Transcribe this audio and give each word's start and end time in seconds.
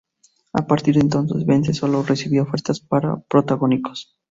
A 0.53 0.65
partir 0.65 0.95
de 0.95 1.01
entonces, 1.01 1.45
Bence 1.45 1.75
solo 1.75 2.01
recibía 2.01 2.41
ofertas 2.41 2.79
para 2.79 3.17
protagónicos. 3.19 4.15